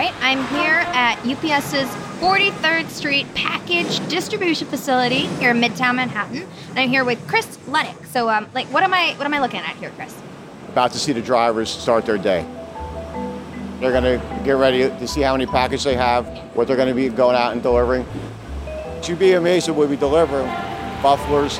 [0.00, 1.88] right, I'm here at UPS's
[2.20, 8.06] 43rd Street Package Distribution Facility here in Midtown Manhattan, and I'm here with Chris Luddick.
[8.06, 10.16] So, um, like, what am I what am I looking at here, Chris?
[10.68, 12.46] About to see the drivers start their day.
[13.78, 16.26] They're going to get ready to see how many packages they have,
[16.56, 18.06] what they're going to be going out and delivering.
[19.04, 20.44] You'd be amazed at what we deliver:
[21.02, 21.58] mufflers,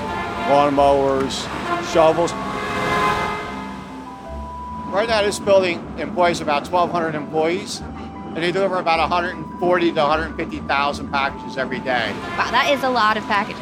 [0.48, 1.44] lawnmowers,
[1.92, 2.32] shovels.
[4.90, 7.82] Right now, this building employs about 1,200 employees,
[8.40, 12.10] and they deliver about 140 to 150,000 packages every day.
[12.38, 13.60] Wow, that is a lot of packages.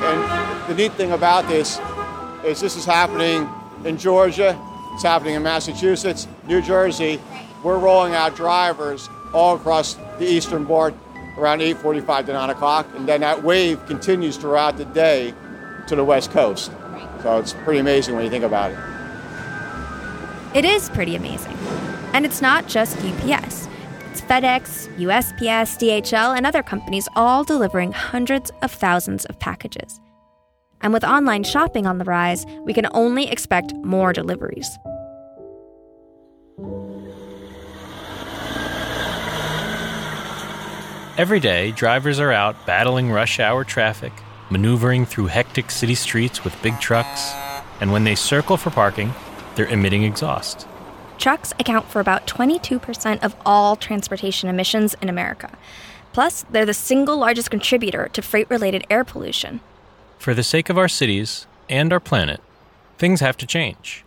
[0.00, 1.78] And the neat thing about this
[2.44, 3.48] is this is happening
[3.84, 4.60] in Georgia,
[4.94, 7.20] it's happening in Massachusetts, New Jersey.
[7.62, 10.92] We're rolling out drivers all across the eastern board
[11.38, 15.34] around 8:45 to 9 o'clock, and then that wave continues throughout the day
[15.86, 16.72] to the west coast.
[17.22, 18.78] So it's pretty amazing when you think about it.
[20.52, 21.56] It is pretty amazing.
[22.12, 23.68] And it's not just UPS.
[24.28, 30.00] FedEx, USPS, DHL, and other companies all delivering hundreds of thousands of packages.
[30.80, 34.68] And with online shopping on the rise, we can only expect more deliveries.
[41.16, 44.12] Every day, drivers are out battling rush hour traffic,
[44.50, 47.32] maneuvering through hectic city streets with big trucks,
[47.80, 49.14] and when they circle for parking,
[49.54, 50.66] they're emitting exhaust.
[51.18, 55.50] Trucks account for about 22% of all transportation emissions in America.
[56.12, 59.60] Plus, they're the single largest contributor to freight related air pollution.
[60.18, 62.40] For the sake of our cities and our planet,
[62.98, 64.04] things have to change.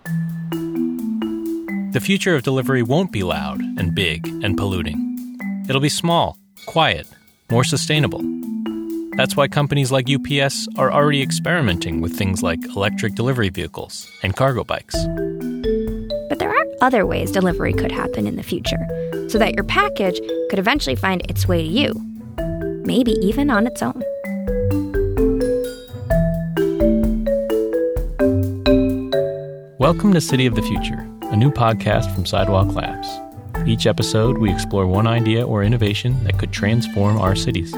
[1.92, 5.38] The future of delivery won't be loud and big and polluting.
[5.68, 7.08] It'll be small, quiet,
[7.50, 8.24] more sustainable.
[9.18, 14.36] That's why companies like UPS are already experimenting with things like electric delivery vehicles and
[14.36, 14.96] cargo bikes.
[16.50, 18.83] There are other ways delivery could happen in the future,
[19.30, 20.19] so that your package
[20.50, 21.94] could eventually find its way to you,
[22.83, 24.02] maybe even on its own.
[29.78, 33.07] Welcome to City of the Future, a new podcast from Sidewalk Labs.
[33.68, 37.72] Each episode, we explore one idea or innovation that could transform our cities.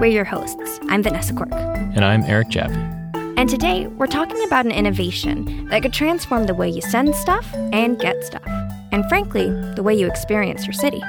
[0.00, 0.80] We're your hosts.
[0.88, 1.52] I'm Vanessa Quirk.
[1.52, 2.97] And I'm Eric Jaffe.
[3.38, 7.46] And today, we're talking about an innovation that could transform the way you send stuff
[7.54, 8.42] and get stuff.
[8.90, 11.00] And frankly, the way you experience your city.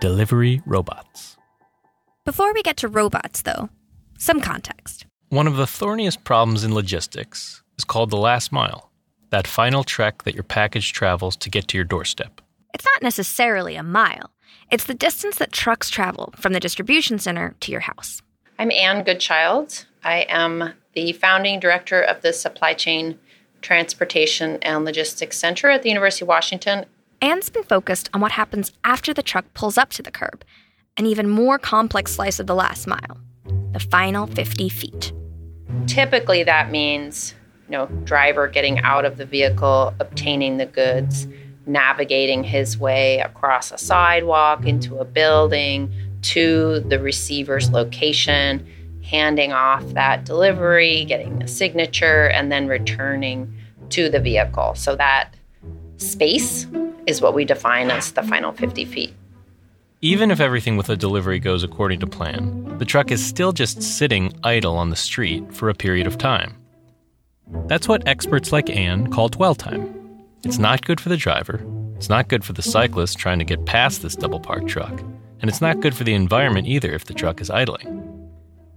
[0.00, 1.36] Delivery robots.
[2.24, 3.68] Before we get to robots, though,
[4.16, 5.04] some context.
[5.28, 8.90] One of the thorniest problems in logistics is called the last mile,
[9.28, 12.40] that final trek that your package travels to get to your doorstep.
[12.72, 14.30] It's not necessarily a mile,
[14.70, 18.22] it's the distance that trucks travel from the distribution center to your house.
[18.58, 19.84] I'm Anne Goodchild.
[20.04, 23.18] I am the founding director of the Supply Chain
[23.60, 26.86] Transportation and Logistics Center at the University of Washington.
[27.20, 30.44] Anne's been focused on what happens after the truck pulls up to the curb,
[30.96, 33.18] an even more complex slice of the last mile,
[33.72, 35.12] the final 50 feet.
[35.86, 37.34] Typically, that means
[37.68, 41.28] you know, driver getting out of the vehicle, obtaining the goods,
[41.66, 45.92] navigating his way across a sidewalk into a building
[46.22, 48.66] to the receiver's location,
[49.08, 53.50] handing off that delivery, getting the signature, and then returning
[53.88, 54.74] to the vehicle.
[54.74, 55.32] So that
[55.96, 56.66] space
[57.06, 59.14] is what we define as the final 50 feet.
[60.02, 63.82] Even if everything with a delivery goes according to plan, the truck is still just
[63.82, 66.54] sitting idle on the street for a period of time.
[67.66, 69.94] That's what experts like Anne call dwell time.
[70.44, 71.64] It's not good for the driver,
[71.96, 75.00] it's not good for the cyclist trying to get past this double parked truck,
[75.40, 78.07] and it's not good for the environment either if the truck is idling.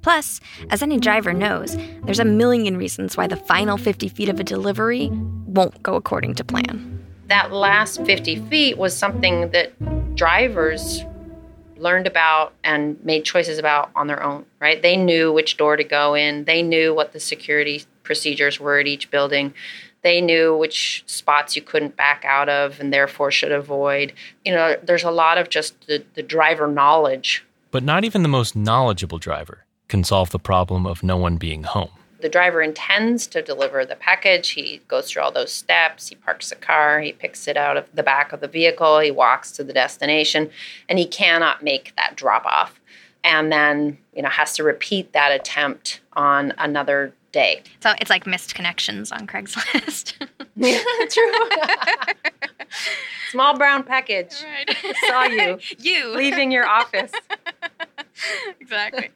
[0.01, 0.39] Plus,
[0.69, 4.43] as any driver knows, there's a million reasons why the final 50 feet of a
[4.43, 5.09] delivery
[5.45, 7.05] won't go according to plan.
[7.27, 9.73] That last 50 feet was something that
[10.15, 11.03] drivers
[11.77, 14.81] learned about and made choices about on their own, right?
[14.81, 18.87] They knew which door to go in, they knew what the security procedures were at
[18.87, 19.53] each building.
[20.03, 24.13] They knew which spots you couldn't back out of and therefore should avoid.
[24.43, 27.45] You know, there's a lot of just the, the driver knowledge.
[27.69, 29.60] But not even the most knowledgeable driver
[29.91, 31.91] can solve the problem of no one being home.
[32.21, 34.51] The driver intends to deliver the package.
[34.51, 36.07] He goes through all those steps.
[36.07, 37.01] He parks the car.
[37.01, 38.99] He picks it out of the back of the vehicle.
[38.99, 40.49] He walks to the destination,
[40.87, 42.79] and he cannot make that drop off.
[43.23, 47.63] And then, you know, has to repeat that attempt on another day.
[47.81, 50.13] So it's like missed connections on Craigslist.
[50.55, 51.31] yeah, true.
[53.29, 54.43] Small brown package.
[54.43, 54.95] Right.
[55.07, 55.59] Saw you.
[55.79, 56.15] you.
[56.15, 57.11] Leaving your office.
[58.59, 59.09] exactly.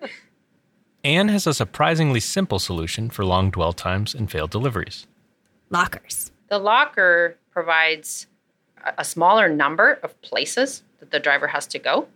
[1.06, 5.06] Anne has a surprisingly simple solution for long dwell times and failed deliveries
[5.69, 6.31] lockers.
[6.50, 8.25] The locker provides
[8.98, 12.07] a smaller number of places that the driver has to go.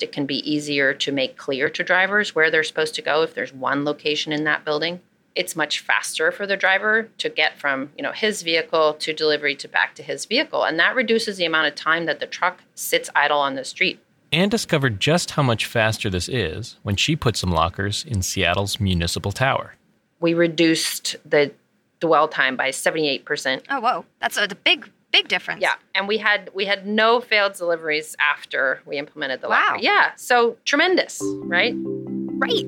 [0.00, 3.34] It can be easier to make clear to drivers where they're supposed to go if
[3.34, 5.00] there's one location in that building.
[5.34, 9.54] It's much faster for the driver to get from, you know, his vehicle to delivery
[9.56, 12.62] to back to his vehicle, and that reduces the amount of time that the truck
[12.74, 14.00] sits idle on the street.
[14.32, 18.78] Anne discovered just how much faster this is when she put some lockers in Seattle's
[18.78, 19.74] municipal tower.
[20.20, 21.52] We reduced the
[21.98, 23.62] dwell time by 78%.
[23.68, 24.04] Oh, whoa.
[24.20, 25.62] That's a big, big difference.
[25.62, 29.64] Yeah, and we had we had no failed deliveries after we implemented the Wow.
[29.70, 29.78] locker.
[29.82, 31.74] Yeah, so tremendous, right?
[31.76, 32.64] Right.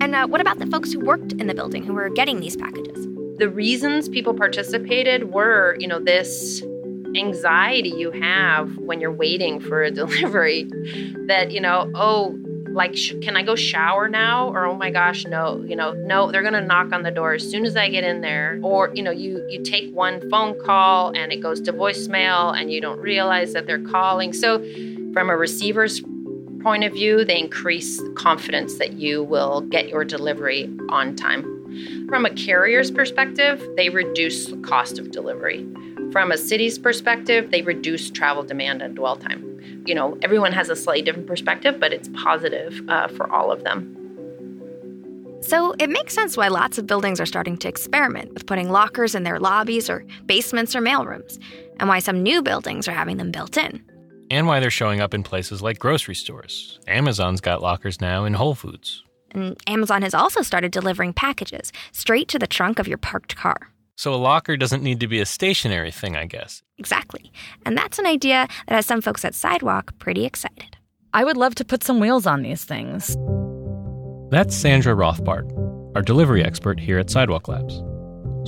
[0.00, 2.56] And uh, what about the folks who worked in the building who were getting these
[2.56, 3.06] packages?
[3.38, 6.62] The reasons people participated were, you know, this
[7.16, 10.64] anxiety you have when you're waiting for a delivery
[11.26, 12.38] that, you know, oh,
[12.72, 16.30] like sh- can I go shower now or oh my gosh, no, you know, no,
[16.30, 18.90] they're going to knock on the door as soon as I get in there or,
[18.94, 22.80] you know, you you take one phone call and it goes to voicemail and you
[22.80, 24.32] don't realize that they're calling.
[24.32, 24.58] So
[25.12, 26.02] from a receiver's
[26.60, 32.06] point of view, they increase confidence that you will get your delivery on time.
[32.08, 35.66] From a carrier's perspective, they reduce the cost of delivery.
[36.12, 39.82] From a city's perspective, they reduce travel demand and dwell time.
[39.86, 43.64] You know, everyone has a slightly different perspective, but it's positive uh, for all of
[43.64, 43.94] them.
[45.40, 49.14] So it makes sense why lots of buildings are starting to experiment with putting lockers
[49.14, 51.38] in their lobbies or basements or mailrooms,
[51.78, 53.84] and why some new buildings are having them built in.
[54.30, 56.80] And why they're showing up in places like grocery stores.
[56.86, 59.04] Amazon's got lockers now in Whole Foods.
[59.30, 63.70] And Amazon has also started delivering packages straight to the trunk of your parked car.
[63.98, 66.62] So a locker doesn't need to be a stationary thing, I guess.
[66.78, 67.32] Exactly.
[67.66, 70.76] And that's an idea that has some folks at Sidewalk pretty excited.
[71.12, 73.16] I would love to put some wheels on these things.
[74.30, 75.50] That's Sandra Rothbard,
[75.96, 77.82] our delivery expert here at Sidewalk Labs.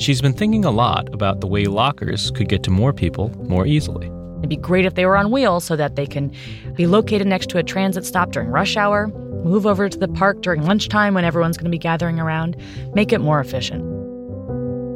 [0.00, 3.66] She's been thinking a lot about the way lockers could get to more people more
[3.66, 4.06] easily.
[4.38, 6.32] It'd be great if they were on wheels so that they can
[6.76, 9.08] be located next to a transit stop during rush hour,
[9.42, 12.56] move over to the park during lunchtime when everyone's going to be gathering around,
[12.94, 13.89] make it more efficient.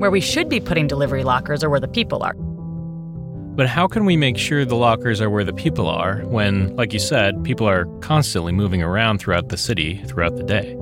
[0.04, 2.34] Where we should be putting delivery lockers are where the people are.
[3.56, 6.92] But how can we make sure the lockers are where the people are when, like
[6.92, 10.76] you said, people are constantly moving around throughout the city throughout the day?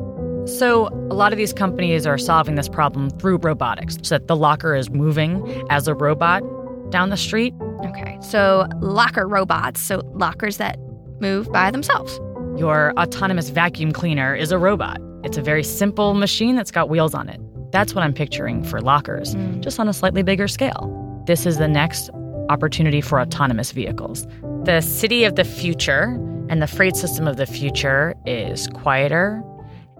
[0.46, 4.34] So, a lot of these companies are solving this problem through robotics, so that the
[4.34, 6.42] locker is moving as a robot
[6.90, 7.54] down the street.
[7.84, 10.80] Okay, so locker robots, so lockers that
[11.20, 12.18] move by themselves.
[12.58, 15.00] Your autonomous vacuum cleaner is a robot.
[15.22, 17.40] It's a very simple machine that's got wheels on it.
[17.72, 19.60] That's what I'm picturing for lockers, mm.
[19.60, 21.22] just on a slightly bigger scale.
[21.26, 22.10] This is the next
[22.50, 24.26] opportunity for autonomous vehicles.
[24.64, 29.42] The city of the future and the freight system of the future is quieter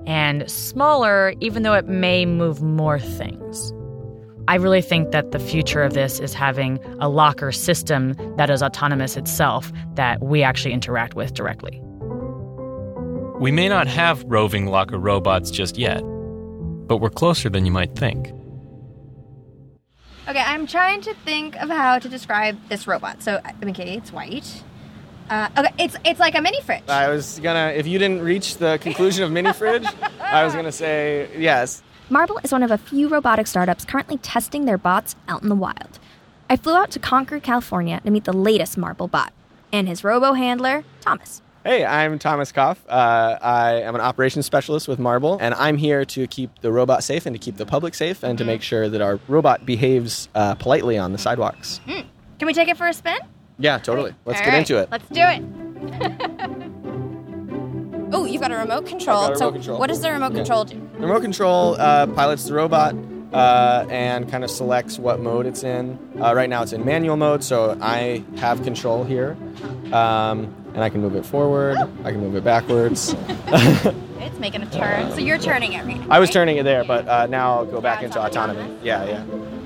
[0.07, 3.73] and smaller, even though it may move more things.
[4.49, 8.63] I really think that the future of this is having a locker system that is
[8.63, 11.81] autonomous itself that we actually interact with directly.
[13.41, 16.03] We may not have roving locker robots just yet,
[16.87, 18.31] but we're closer than you might think.
[20.29, 23.23] Okay, I'm trying to think of how to describe this robot.
[23.23, 24.62] So, I- okay, it's white.
[25.31, 26.82] Uh, okay, it's it's like a mini fridge.
[26.88, 29.87] I was gonna, if you didn't reach the conclusion of mini fridge,
[30.20, 31.82] I was gonna say yes.
[32.11, 35.55] Marble is one of a few robotic startups currently testing their bots out in the
[35.55, 35.99] wild.
[36.50, 39.32] I flew out to Concord, California to meet the latest Marble bot
[39.73, 41.41] and his robo handler, Thomas.
[41.65, 42.85] Hey, I'm Thomas Koff.
[42.89, 47.05] Uh, I am an operations specialist with Marble, and I'm here to keep the robot
[47.05, 50.29] safe and to keep the public safe and to make sure that our robot behaves
[50.35, 51.81] uh, politely on the sidewalks.
[51.87, 53.19] Can we take it for a spin?
[53.59, 54.13] Yeah, totally.
[54.25, 54.89] Let's All get right, into it.
[54.91, 56.69] Let's do it.
[58.15, 59.23] Oh, you've got a remote control.
[59.33, 59.79] A so, remote control.
[59.79, 60.37] what does the remote Yeah.
[60.41, 60.75] control do?
[60.97, 62.95] The remote control uh, pilots the robot
[63.33, 65.99] uh, and kind of selects what mode it's in.
[66.21, 69.35] Uh, right now it's in manual mode, so I have control here.
[69.95, 73.14] Um, and I can move it forward, I can move it backwards.
[74.22, 75.10] It's making a turn.
[75.10, 76.06] So you're turning it right now.
[76.08, 76.34] I was right?
[76.34, 78.62] turning it there, but uh, now I'll go back Now into autonomous.
[78.62, 78.86] autonomy.
[78.86, 79.24] Yeah, yeah.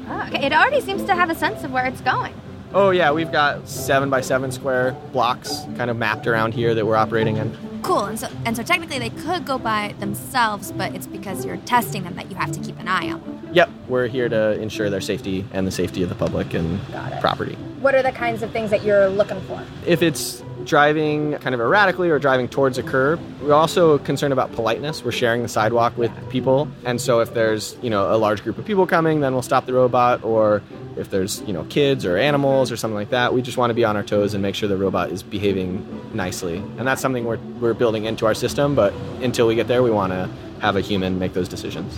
[0.09, 2.33] Oh, okay, it already seems to have a sense of where it's going.
[2.73, 6.87] Oh, yeah, we've got seven by seven square blocks kind of mapped around here that
[6.87, 7.57] we're operating in.
[7.83, 8.05] Cool.
[8.05, 12.05] And so, and so technically they could go by themselves, but it's because you're testing
[12.05, 13.49] them that you have to keep an eye on them.
[13.53, 16.81] Yep, we're here to ensure their safety and the safety of the public and
[17.21, 17.55] property.
[17.81, 19.63] What are the kinds of things that you're looking for?
[19.87, 24.53] If it's driving kind of erratically or driving towards a curb, we're also concerned about
[24.53, 25.05] politeness.
[25.05, 28.59] We're sharing the sidewalk with people, and so if there's you know a large group
[28.59, 30.25] of people coming, then we'll stop the robot.
[30.25, 30.63] Or
[30.97, 33.75] if there's you know kids or animals or something like that, we just want to
[33.75, 36.59] be on our toes and make sure the robot is behaving nicely.
[36.79, 38.75] And that's something we're we're building into our system.
[38.75, 38.93] But
[39.23, 40.29] until we get there, we want to
[40.61, 41.97] have a human make those decisions.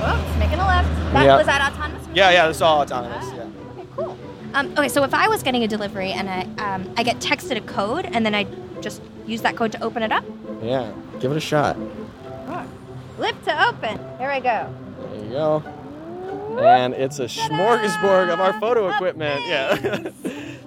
[0.00, 0.88] Well, it's making a left.
[1.12, 1.36] That, Yeah.
[1.36, 2.06] Was that autonomous?
[2.14, 3.24] Yeah, yeah, that's all autonomous.
[3.28, 3.35] Ah.
[4.56, 7.58] Um, okay, so if I was getting a delivery and I um, I get texted
[7.58, 8.46] a code and then I
[8.80, 10.24] just use that code to open it up.
[10.62, 11.76] Yeah, give it a shot.
[13.16, 13.98] Flip to open.
[14.18, 14.74] Here I go.
[15.12, 15.62] There you go.
[16.58, 19.40] And it's a smorgasbord of our photo equipment.
[19.46, 20.10] Yeah.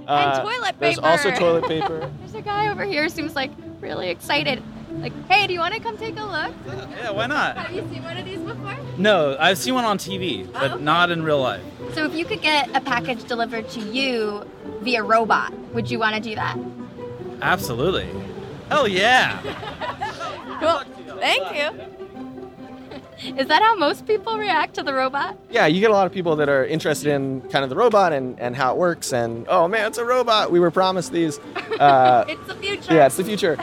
[0.09, 1.39] Uh, toilet There's also paper.
[1.39, 2.11] toilet paper.
[2.21, 4.63] There's a guy over here who seems like really excited.
[5.01, 6.53] Like, hey, do you want to come take a look?
[6.97, 7.57] Yeah, why not?
[7.57, 8.75] Have you seen one of these before?
[8.97, 10.77] No, I've seen one on TV, but Oh.
[10.77, 11.63] not in real life.
[11.93, 14.45] So if you could get a package delivered to you
[14.81, 16.57] via robot, would you want to do that?
[17.41, 18.09] Absolutely.
[18.71, 19.39] Oh yeah.
[20.59, 20.81] Cool.
[21.19, 21.69] Thank you.
[23.37, 25.37] Is that how most people react to the robot?
[25.49, 28.11] Yeah, you get a lot of people that are interested in kind of the robot
[28.11, 29.13] and, and how it works.
[29.13, 30.51] And oh man, it's a robot.
[30.51, 31.39] We were promised these.
[31.79, 32.93] Uh, It's the future.
[32.93, 33.57] yeah, it's the future.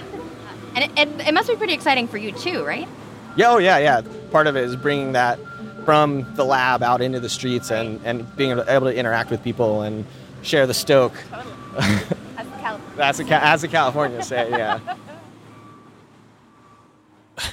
[0.76, 2.87] And it, it, it must be pretty exciting for you too, right?
[3.35, 4.02] Yeah, oh yeah, yeah.
[4.30, 5.38] Part of it is bringing that
[5.87, 9.30] from the lab out into the streets and, and being able to, able to interact
[9.30, 10.04] with people and
[10.42, 11.14] share the stoke.
[11.73, 14.80] As a Cal- That's a, as a California say, yeah.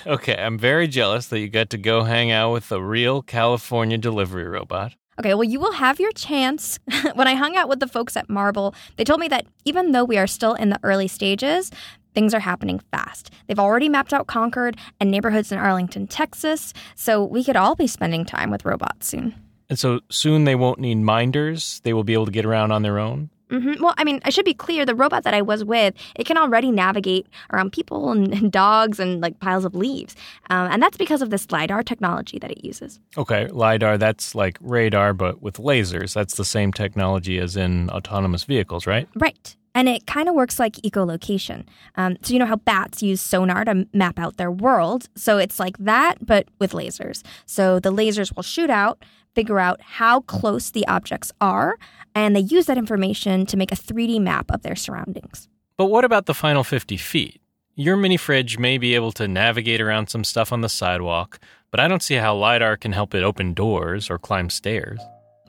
[0.08, 3.98] Okay, I'm very jealous that you got to go hang out with a real California
[3.98, 4.94] delivery robot.
[5.20, 6.80] Okay, well, you will have your chance.
[7.16, 10.06] when I hung out with the folks at Marble, they told me that even though
[10.06, 11.70] we are still in the early stages,
[12.14, 13.32] things are happening fast.
[13.48, 17.88] They've already mapped out Concord and neighborhoods in Arlington, Texas, so we could all be
[17.88, 19.36] spending time with robots soon.
[19.70, 21.80] And so soon they won't need minders.
[21.84, 23.30] They will be able to get around on their own.
[23.50, 26.26] hmm Well, I mean, I should be clear the robot that I was with, it
[26.26, 30.16] can already navigate around people and, and dogs and like piles of leaves.
[30.50, 33.00] Um, and that's because of this LiDAR technology that it uses.
[33.18, 36.14] Okay, LiDAR, that's like radar, but with lasers.
[36.14, 39.08] That's the same technology as in autonomous vehicles, right?
[39.16, 39.56] Right.
[39.76, 41.66] And it kind of works like echolocation.
[41.96, 45.10] Um, so, you know how bats use sonar to map out their world?
[45.16, 47.24] So, it's like that, but with lasers.
[47.46, 49.04] So, the lasers will shoot out,
[49.34, 51.78] figure out how close the objects are,
[52.14, 55.48] and they use that information to make a 3D map of their surroundings.
[55.78, 57.42] But what about the final 50 feet?
[57.76, 61.40] Your mini fridge may be able to navigate around some stuff on the sidewalk,
[61.72, 65.00] but I don't see how LiDAR can help it open doors or climb stairs.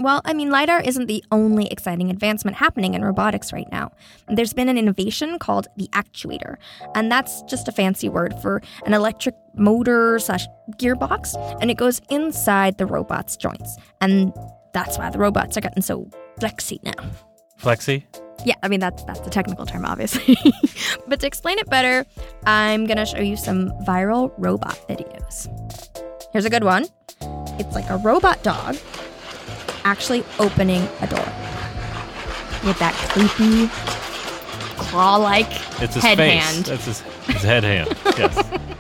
[0.01, 3.93] Well, I mean, LiDAR isn't the only exciting advancement happening in robotics right now.
[4.27, 6.57] There's been an innovation called the actuator,
[6.97, 10.47] and that's just a fancy word for an electric motor slash
[10.79, 13.77] gearbox, and it goes inside the robot's joints.
[14.01, 14.33] And
[14.73, 16.11] that's why the robots are getting so
[16.41, 17.11] flexy now.
[17.57, 18.05] Flexy?
[18.45, 20.37] Yeah, I mean that's that's the technical term, obviously.
[21.07, 22.05] but to explain it better,
[22.47, 25.47] I'm gonna show you some viral robot videos.
[26.33, 26.87] Here's a good one.
[27.61, 28.77] It's like a robot dog
[29.85, 31.25] actually opening a door
[32.65, 33.69] with that creepy
[34.77, 35.47] claw-like
[35.83, 36.43] It's his head face.
[36.43, 36.65] hand.
[36.67, 37.97] That's his, his head hand.
[38.19, 38.61] Yes.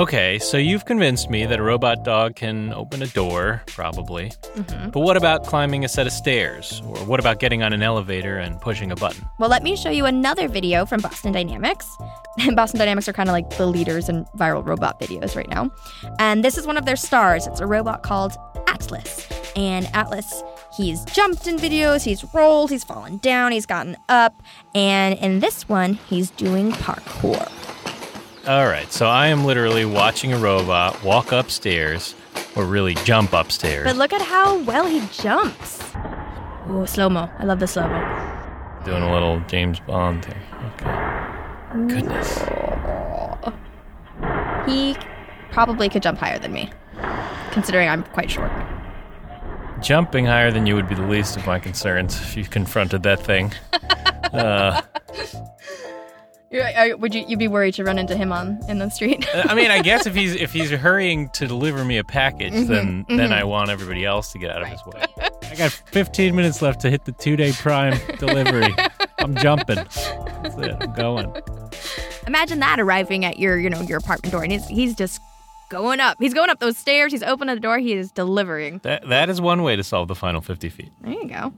[0.00, 4.30] Okay, so you've convinced me that a robot dog can open a door, probably.
[4.54, 4.88] Mm-hmm.
[4.88, 6.80] But what about climbing a set of stairs?
[6.86, 9.22] Or what about getting on an elevator and pushing a button?
[9.38, 11.86] Well, let me show you another video from Boston Dynamics.
[12.38, 15.70] And Boston Dynamics are kind of like the leaders in viral robot videos right now.
[16.18, 17.46] And this is one of their stars.
[17.46, 18.32] It's a robot called
[18.68, 19.28] Atlas.
[19.56, 20.42] And Atlas,
[20.74, 24.42] he's jumped in videos, he's rolled, he's fallen down, he's gotten up.
[24.74, 27.50] And in this one, he's doing parkour.
[28.46, 32.14] All right, so I am literally watching a robot walk upstairs,
[32.56, 33.84] or really jump upstairs.
[33.84, 35.82] But look at how well he jumps.
[36.70, 37.28] Ooh, slow mo.
[37.38, 38.80] I love the slow mo.
[38.84, 40.40] Doing a little James Bond thing.
[40.74, 41.94] Okay.
[41.94, 42.38] Goodness.
[44.66, 44.96] He
[45.52, 46.70] probably could jump higher than me,
[47.50, 48.50] considering I'm quite short.
[49.82, 53.20] Jumping higher than you would be the least of my concerns if you confronted that
[53.20, 53.52] thing.
[54.32, 54.80] Uh,
[56.52, 59.26] Would you you'd be worried to run into him on in the street?
[59.32, 62.52] Uh, I mean, I guess if he's if he's hurrying to deliver me a package,
[62.52, 63.48] mm-hmm, then then I mm-hmm.
[63.48, 65.04] want everybody else to get out of his way.
[65.44, 68.74] I got 15 minutes left to hit the two day prime delivery.
[69.18, 69.76] I'm jumping.
[69.76, 70.76] That's it.
[70.80, 71.34] I'm going.
[72.26, 75.20] Imagine that arriving at your you know your apartment door, and he's he's just
[75.68, 76.16] going up.
[76.18, 77.12] He's going up those stairs.
[77.12, 77.78] He's opening the door.
[77.78, 78.80] He is delivering.
[78.82, 80.90] That that is one way to solve the final 50 feet.
[81.00, 81.52] There you go.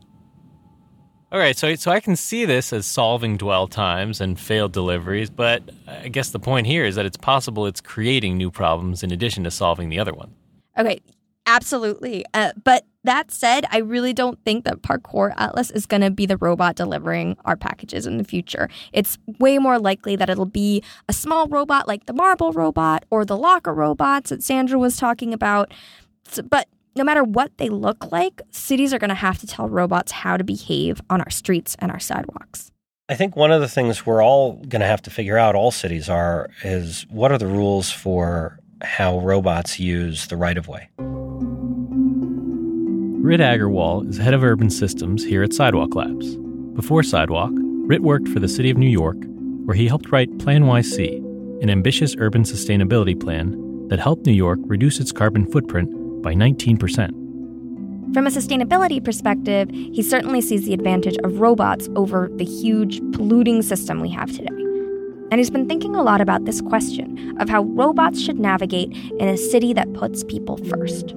[1.33, 5.31] All right, so so I can see this as solving dwell times and failed deliveries,
[5.31, 9.11] but I guess the point here is that it's possible it's creating new problems in
[9.11, 10.35] addition to solving the other one.
[10.77, 11.01] Okay,
[11.47, 12.27] absolutely.
[12.35, 16.27] Uh, but that said, I really don't think that Parkour Atlas is going to be
[16.27, 18.69] the robot delivering our packages in the future.
[18.93, 23.25] It's way more likely that it'll be a small robot like the Marble robot or
[23.25, 25.73] the Locker robots that Sandra was talking about.
[26.29, 29.69] So- but no matter what they look like, cities are going to have to tell
[29.69, 32.71] robots how to behave on our streets and our sidewalks.
[33.09, 35.71] I think one of the things we're all going to have to figure out, all
[35.71, 40.89] cities are, is what are the rules for how robots use the right of way?
[43.23, 46.37] Rit Aggarwala is head of urban systems here at Sidewalk Labs.
[46.75, 49.17] Before Sidewalk, Rit worked for the city of New York,
[49.65, 51.19] where he helped write PlaNYC,
[51.63, 53.57] an ambitious urban sustainability plan
[53.89, 55.91] that helped New York reduce its carbon footprint
[56.23, 57.23] by 19%.
[58.15, 63.63] From a sustainability perspective, he certainly sees the advantage of robots over the huge polluting
[63.63, 64.55] system we have today.
[65.31, 69.29] And he's been thinking a lot about this question of how robots should navigate in
[69.29, 71.15] a city that puts people first.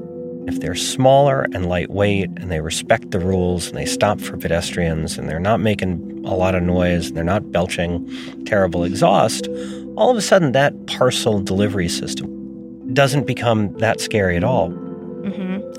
[0.48, 5.18] If they're smaller and lightweight and they respect the rules and they stop for pedestrians
[5.18, 8.10] and they're not making a lot of noise and they're not belching
[8.46, 9.50] terrible exhaust,
[9.98, 14.70] all of a sudden that parcel delivery system doesn't become that scary at all.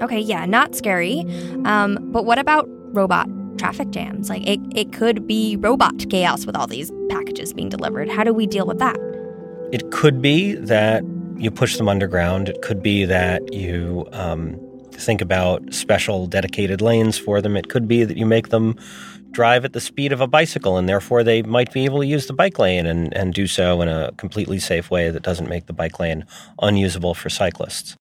[0.03, 1.21] Okay, yeah, not scary.
[1.65, 4.29] Um, but what about robot traffic jams?
[4.29, 8.09] Like it, it could be robot chaos with all these packages being delivered.
[8.09, 8.97] How do we deal with that?
[9.73, 11.03] It could be that
[11.37, 12.49] you push them underground.
[12.49, 14.59] It could be that you um,
[14.93, 17.57] think about special dedicated lanes for them.
[17.57, 18.77] It could be that you make them
[19.33, 22.27] drive at the speed of a bicycle and therefore they might be able to use
[22.27, 25.67] the bike lane and, and do so in a completely safe way that doesn't make
[25.67, 26.25] the bike lane
[26.63, 27.97] unusable for cyclists.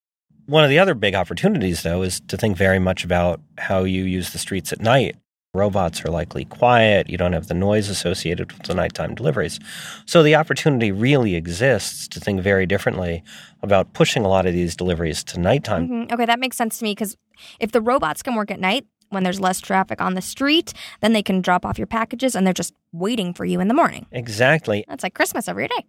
[0.47, 4.03] One of the other big opportunities, though, is to think very much about how you
[4.03, 5.15] use the streets at night
[5.55, 7.09] robots are likely quiet.
[7.09, 9.59] You don't have the noise associated with the nighttime deliveries.
[10.05, 13.23] So the opportunity really exists to think very differently
[13.63, 15.87] about pushing a lot of these deliveries to nighttime.
[15.87, 16.13] Mm-hmm.
[16.13, 17.17] Okay, that makes sense to me because
[17.59, 21.13] if the robots can work at night, when there's less traffic on the street, then
[21.13, 24.05] they can drop off your packages and they're just waiting for you in the morning.
[24.11, 24.83] Exactly.
[24.87, 25.85] That's like Christmas every day.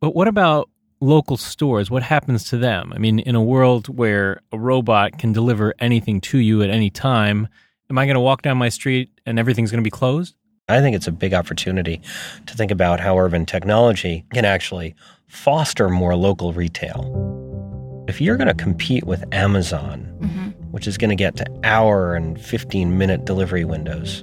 [0.00, 1.90] But what about local stores?
[1.90, 2.92] What happens to them?
[2.94, 6.90] I mean, in a world where a robot can deliver anything to you at any
[6.90, 7.48] time,
[7.88, 10.34] Am I going to walk down my street and everything's going to be closed?
[10.68, 12.00] I think it's a big opportunity
[12.46, 14.96] to think about how urban technology can actually
[15.28, 18.04] foster more local retail.
[18.08, 20.45] If you're going to compete with Amazon, mm-hmm.
[20.76, 24.22] Which is going to get to hour and 15 minute delivery windows,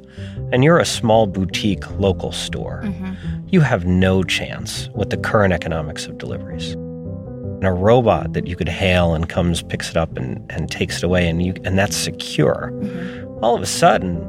[0.53, 3.13] and you're a small boutique local store, mm-hmm.
[3.49, 6.71] you have no chance with the current economics of deliveries.
[6.71, 10.97] And a robot that you could hail and comes, picks it up, and, and takes
[10.97, 12.71] it away, and, you, and that's secure.
[12.71, 14.25] Mm-hmm all of a sudden,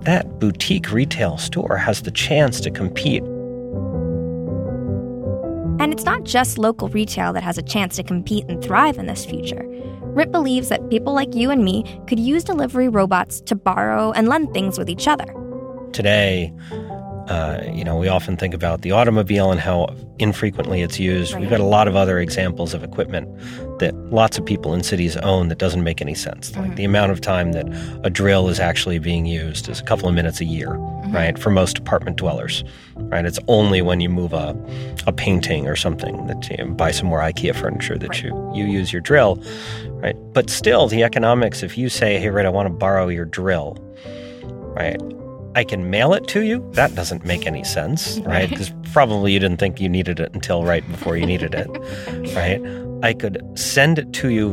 [0.00, 3.22] that boutique retail store has the chance to compete.
[5.78, 9.04] And it's not just local retail that has a chance to compete and thrive in
[9.04, 9.62] this future.
[10.14, 14.28] Rit believes that people like you and me could use delivery robots to borrow and
[14.28, 15.26] lend things with each other.
[15.92, 16.52] Today,
[17.28, 21.32] uh, you know, we often think about the automobile and how infrequently it's used.
[21.32, 21.40] Right.
[21.40, 23.28] We've got a lot of other examples of equipment
[23.78, 26.50] that lots of people in cities own that doesn't make any sense.
[26.50, 26.60] Mm-hmm.
[26.60, 27.66] Like the amount of time that
[28.04, 31.14] a drill is actually being used is a couple of minutes a year, mm-hmm.
[31.14, 31.38] right?
[31.38, 32.62] For most apartment dwellers,
[32.96, 33.24] right?
[33.24, 34.54] It's only when you move a,
[35.06, 38.22] a painting or something that you buy some more IKEA furniture that right.
[38.22, 39.42] you, you use your drill,
[39.86, 40.16] right?
[40.34, 43.78] But still, the economics, if you say, hey, right, I want to borrow your drill,
[44.76, 45.00] right?
[45.56, 46.68] I can mail it to you.
[46.72, 48.48] That doesn't make any sense, right?
[48.48, 51.68] Because probably you didn't think you needed it until right before you needed it,
[52.34, 52.60] right?
[53.02, 54.52] I could send it to you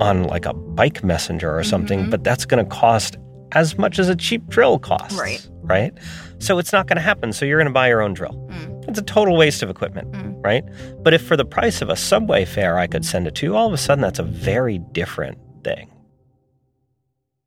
[0.00, 2.10] on like a bike messenger or something, mm-hmm.
[2.10, 3.16] but that's going to cost
[3.52, 5.46] as much as a cheap drill costs, right?
[5.62, 5.92] Right.
[6.38, 7.32] So it's not going to happen.
[7.32, 8.34] So you're going to buy your own drill.
[8.50, 8.88] Mm.
[8.88, 10.34] It's a total waste of equipment, mm.
[10.42, 10.64] right?
[11.02, 13.56] But if for the price of a subway fare I could send it to you,
[13.56, 15.90] all of a sudden that's a very different thing.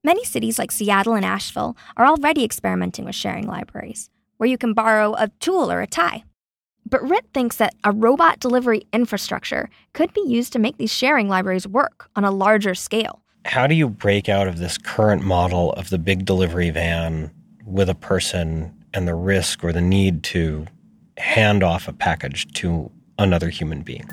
[0.06, 4.74] Many cities like Seattle and Asheville are already experimenting with sharing libraries, where you can
[4.74, 6.26] borrow a tool or a tie.
[6.86, 11.30] But Rit thinks that a robot delivery infrastructure could be used to make these sharing
[11.30, 13.22] libraries work on a larger scale.
[13.46, 17.32] How do you break out of this current model of the big delivery van
[17.66, 20.66] with a person and the risk or the need to
[21.18, 24.10] hand off a package to another human being?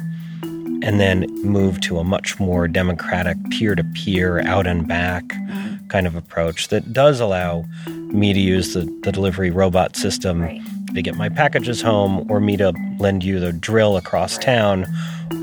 [0.83, 5.87] And then move to a much more democratic peer to peer, out and back mm-hmm.
[5.89, 10.61] kind of approach that does allow me to use the, the delivery robot system right.
[10.95, 14.47] to get my packages home, or me to lend you the drill across right.
[14.47, 14.87] town,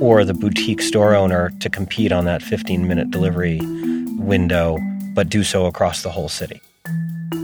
[0.01, 3.59] or the boutique store owner to compete on that 15 minute delivery
[4.17, 4.77] window,
[5.13, 6.61] but do so across the whole city.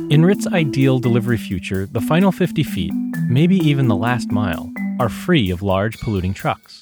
[0.09, 2.93] In Rit's ideal delivery future, the final 50 feet,
[3.27, 6.79] maybe even the last mile, are free of large polluting trucks.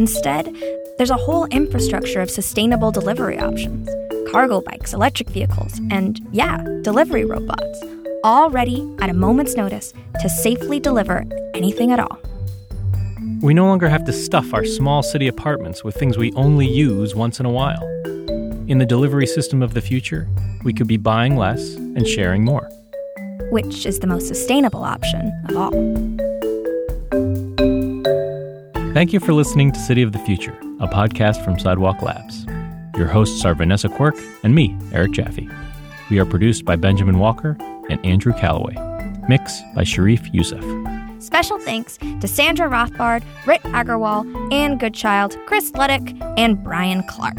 [0.00, 0.56] Instead,
[0.96, 3.86] there's a whole infrastructure of sustainable delivery options
[4.32, 7.82] cargo bikes, electric vehicles, and yeah, delivery robots,
[8.24, 12.18] all ready at a moment's notice to safely deliver anything at all.
[13.42, 17.14] We no longer have to stuff our small city apartments with things we only use
[17.14, 17.82] once in a while.
[18.68, 20.26] In the delivery system of the future,
[20.64, 22.70] we could be buying less and sharing more.
[23.50, 26.29] Which is the most sustainable option of all.
[29.00, 32.44] Thank you for listening to City of the Future, a podcast from Sidewalk Labs.
[32.98, 35.48] Your hosts are Vanessa Quirk and me, Eric Jaffe.
[36.10, 37.56] We are produced by Benjamin Walker
[37.88, 38.76] and Andrew Calloway.
[39.26, 40.62] Mix by Sharif Youssef.
[41.18, 47.38] Special thanks to Sandra Rothbard, Rit Aggarwala, Anne Goodchild, Chris Luddick, and Brian Clark.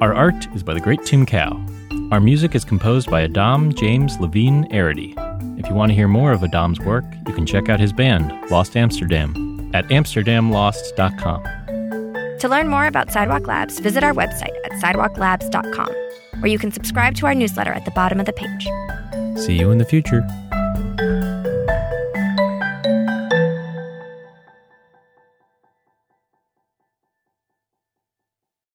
[0.00, 1.64] Our art is by the great Tim Cow.
[2.10, 5.14] Our music is composed by Adam James Levine Arity.
[5.60, 8.32] If you want to hear more of Adam's work, you can check out his band,
[8.50, 11.42] Lost Amsterdam, at amsterdamlost.com.
[12.38, 15.92] To learn more about Sidewalk Labs, visit our website at sidewalklabs.com,
[16.40, 18.68] where you can subscribe to our newsletter at the bottom of the page.
[19.44, 20.26] See you in the future.